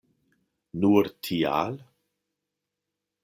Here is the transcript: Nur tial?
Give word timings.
Nur 0.85 1.09
tial? 1.27 1.77